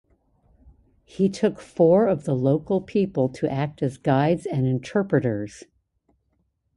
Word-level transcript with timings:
He 1.05 1.29
took 1.29 1.59
four 1.59 2.07
of 2.07 2.23
the 2.23 2.33
local 2.33 2.81
people 2.81 3.29
to 3.33 3.47
act 3.47 3.83
as 3.83 3.99
guides 3.99 4.47
and 4.47 4.65
interpreters. 4.65 5.65